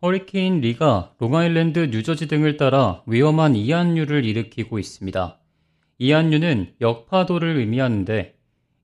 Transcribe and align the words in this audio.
허리케인 0.00 0.60
리가 0.60 1.14
롱아일랜드, 1.18 1.88
뉴저지 1.90 2.28
등을 2.28 2.56
따라 2.56 3.02
위험한 3.06 3.56
이안류를 3.56 4.24
일으키고 4.24 4.78
있습니다. 4.78 5.40
이안류는 5.98 6.74
역파도를 6.80 7.56
의미하는데 7.56 8.36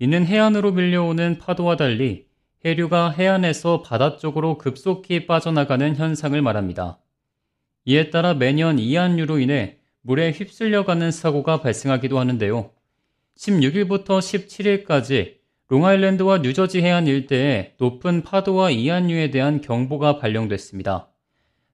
이는 0.00 0.26
해안으로 0.26 0.72
밀려오는 0.72 1.38
파도와 1.38 1.76
달리 1.76 2.26
해류가 2.62 3.12
해안에서 3.12 3.80
바다 3.80 4.18
쪽으로 4.18 4.58
급속히 4.58 5.26
빠져나가는 5.26 5.96
현상을 5.96 6.40
말합니다. 6.42 6.98
이에 7.86 8.10
따라 8.10 8.34
매년 8.34 8.78
이안류로 8.78 9.38
인해 9.38 9.78
물에 10.02 10.32
휩쓸려가는 10.32 11.10
사고가 11.10 11.62
발생하기도 11.62 12.18
하는데요. 12.18 12.70
16일부터 13.38 14.18
17일까지 14.84 15.37
롱아일랜드와 15.70 16.38
뉴저지 16.38 16.80
해안 16.80 17.06
일대에 17.06 17.74
높은 17.76 18.22
파도와 18.22 18.70
이안류에 18.70 19.30
대한 19.30 19.60
경보가 19.60 20.18
발령됐습니다. 20.18 21.10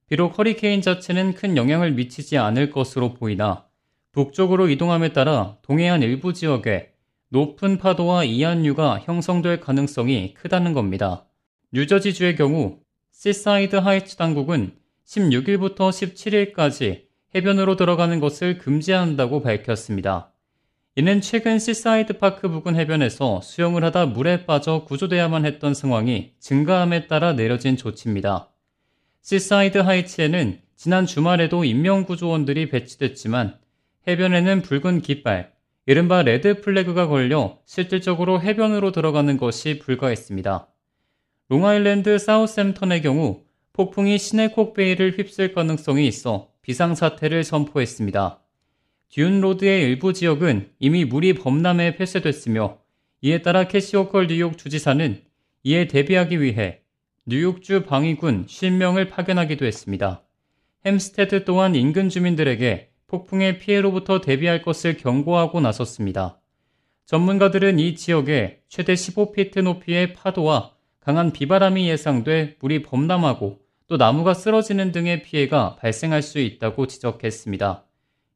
비록 0.08 0.36
허리케인 0.36 0.82
자체는 0.82 1.34
큰 1.34 1.56
영향을 1.56 1.92
미치지 1.92 2.36
않을 2.36 2.70
것으로 2.70 3.14
보이나 3.14 3.66
북쪽으로 4.10 4.68
이동함에 4.68 5.12
따라 5.12 5.58
동해안 5.62 6.02
일부 6.02 6.32
지역에 6.32 6.92
높은 7.28 7.78
파도와 7.78 8.24
이안류가 8.24 9.00
형성될 9.04 9.60
가능성이 9.60 10.34
크다는 10.34 10.72
겁니다. 10.72 11.26
뉴저지주의 11.72 12.34
경우 12.34 12.80
시사이드 13.12 13.76
하이츠 13.76 14.16
당국은 14.16 14.74
16일부터 15.06 15.90
17일까지 15.90 17.04
해변으로 17.34 17.76
들어가는 17.76 18.18
것을 18.18 18.58
금지한다고 18.58 19.42
밝혔습니다. 19.42 20.33
이는 20.96 21.20
최근 21.20 21.58
시사이드 21.58 22.18
파크 22.18 22.48
부근 22.48 22.76
해변에서 22.76 23.40
수영을 23.40 23.82
하다 23.82 24.06
물에 24.06 24.46
빠져 24.46 24.84
구조돼야만 24.84 25.44
했던 25.44 25.74
상황이 25.74 26.34
증가함에 26.38 27.08
따라 27.08 27.32
내려진 27.32 27.76
조치입니다. 27.76 28.52
시사이드 29.20 29.78
하이츠에는 29.78 30.60
지난 30.76 31.04
주말에도 31.04 31.64
인명구조원들이 31.64 32.68
배치됐지만 32.68 33.58
해변에는 34.06 34.62
붉은 34.62 35.00
깃발, 35.00 35.52
이른바 35.86 36.22
red 36.22 36.60
flag가 36.60 37.08
걸려 37.08 37.58
실질적으로 37.64 38.40
해변으로 38.40 38.92
들어가는 38.92 39.36
것이 39.36 39.80
불가했습니다. 39.80 40.68
롱아일랜드 41.48 42.18
사우샘프턴의 42.18 43.02
경우 43.02 43.42
폭풍이 43.72 44.16
시네콕베이를 44.16 45.18
휩쓸 45.18 45.54
가능성이 45.54 46.06
있어 46.06 46.50
비상사태를 46.62 47.42
선포했습니다. 47.42 48.43
듄로드의 49.10 49.82
일부 49.82 50.12
지역은 50.12 50.70
이미 50.78 51.04
물이 51.04 51.34
범람해 51.34 51.96
폐쇄됐으며 51.96 52.78
이에 53.22 53.42
따라 53.42 53.68
캐시 53.68 53.95
호컬 53.95 54.26
뉴욕 54.26 54.58
주지사는 54.58 55.22
이에 55.62 55.86
대비하기 55.86 56.40
위해 56.40 56.80
뉴욕주 57.26 57.84
방위군 57.84 58.46
실명을 58.48 59.08
파견하기도 59.08 59.64
했습니다. 59.64 60.22
햄스테드 60.84 61.44
또한 61.44 61.74
인근 61.74 62.10
주민들에게 62.10 62.90
폭풍의 63.06 63.58
피해로부터 63.60 64.20
대비할 64.20 64.60
것을 64.62 64.96
경고하고 64.96 65.60
나섰습니다. 65.60 66.40
전문가들은 67.06 67.78
이 67.78 67.94
지역에 67.94 68.62
최대 68.68 68.94
15피트 68.94 69.62
높이의 69.62 70.12
파도와 70.12 70.72
강한 71.00 71.32
비바람이 71.32 71.88
예상돼 71.88 72.56
물이 72.60 72.82
범람하고 72.82 73.60
또 73.86 73.96
나무가 73.96 74.34
쓰러지는 74.34 74.92
등의 74.92 75.22
피해가 75.22 75.76
발생할 75.76 76.22
수 76.22 76.38
있다고 76.38 76.86
지적했습니다. 76.86 77.84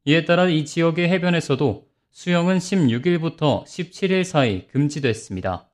이에 0.05 0.23
따라 0.23 0.47
이 0.47 0.65
지역의 0.65 1.09
해변에서도 1.09 1.87
수영은 2.11 2.59
16일부터 2.59 3.65
17일 3.65 4.23
사이 4.23 4.67
금지됐습니다. 4.67 5.69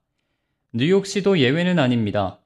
뉴욕시도 0.73 1.37
예외는 1.37 1.77
아닙니다. 1.77 2.39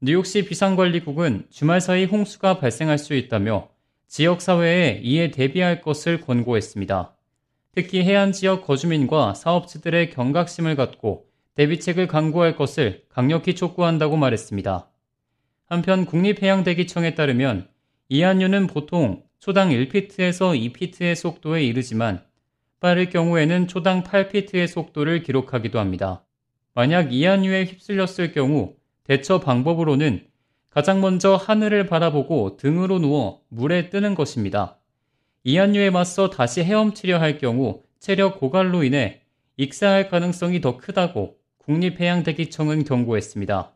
뉴욕시 0.00 0.46
비상관리국은 0.46 1.46
주말 1.50 1.80
사이 1.80 2.06
홍수가 2.06 2.58
발생할 2.58 2.98
수 2.98 3.14
있다며 3.14 3.68
지역사회에 4.08 5.00
이에 5.02 5.30
대비할 5.30 5.82
것을 5.82 6.22
권고했습니다. 6.22 7.14
특히 7.72 8.02
해안 8.02 8.32
지역 8.32 8.66
거주민과 8.66 9.34
사업주들의 9.34 10.10
경각심을 10.10 10.74
갖고 10.74 11.26
대비책을 11.54 12.06
강구할 12.06 12.56
것을 12.56 13.04
강력히 13.10 13.54
촉구한다고 13.54 14.16
말했습니다. 14.16 14.88
한편 15.66 16.06
국립해양대기청에 16.06 17.14
따르면 17.14 17.68
이안류는 18.08 18.68
보통 18.68 19.25
초당 19.46 19.70
1피트에서 19.70 20.58
2피트의 20.72 21.14
속도에 21.14 21.62
이르지만 21.62 22.20
빠를 22.80 23.10
경우에는 23.10 23.68
초당 23.68 24.02
8피트의 24.02 24.66
속도를 24.66 25.22
기록하기도 25.22 25.78
합니다. 25.78 26.24
만약 26.74 27.12
이안류에 27.12 27.66
휩쓸렸을 27.66 28.32
경우 28.32 28.74
대처 29.04 29.38
방법으로는 29.38 30.26
가장 30.68 31.00
먼저 31.00 31.36
하늘을 31.36 31.86
바라보고 31.86 32.56
등으로 32.56 32.98
누워 32.98 33.42
물에 33.46 33.88
뜨는 33.88 34.16
것입니다. 34.16 34.80
이안류에 35.44 35.90
맞서 35.90 36.28
다시 36.28 36.64
헤엄치려 36.64 37.20
할 37.20 37.38
경우 37.38 37.84
체력 38.00 38.40
고갈로 38.40 38.82
인해 38.82 39.22
익사할 39.58 40.08
가능성이 40.08 40.60
더 40.60 40.76
크다고 40.76 41.36
국립해양대기청은 41.58 42.82
경고했습니다. 42.82 43.72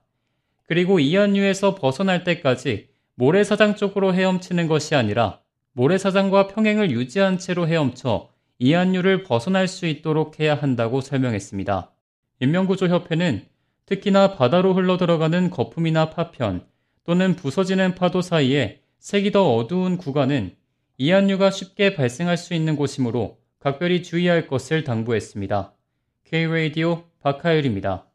그리고 0.66 0.98
이안류에서 0.98 1.76
벗어날 1.76 2.24
때까지 2.24 2.88
모래사장 3.14 3.76
쪽으로 3.76 4.14
헤엄치는 4.14 4.66
것이 4.66 4.96
아니라 4.96 5.39
모래사장과 5.72 6.48
평행을 6.48 6.90
유지한 6.90 7.38
채로 7.38 7.66
헤엄쳐 7.68 8.28
이안류를 8.58 9.22
벗어날 9.22 9.68
수 9.68 9.86
있도록 9.86 10.40
해야 10.40 10.54
한다고 10.54 11.00
설명했습니다. 11.00 11.92
인명구조협회는 12.40 13.46
특히나 13.86 14.34
바다로 14.34 14.74
흘러들어가는 14.74 15.50
거품이나 15.50 16.10
파편 16.10 16.66
또는 17.04 17.36
부서지는 17.36 17.94
파도 17.94 18.20
사이에 18.20 18.80
색이 18.98 19.32
더 19.32 19.54
어두운 19.54 19.96
구간은 19.96 20.54
이안류가 20.98 21.50
쉽게 21.50 21.94
발생할 21.94 22.36
수 22.36 22.52
있는 22.54 22.76
곳이므로 22.76 23.38
각별히 23.58 24.02
주의할 24.02 24.46
것을 24.46 24.84
당부했습니다. 24.84 25.74
K-Radio 26.24 27.04
박하율입니다. 27.20 28.09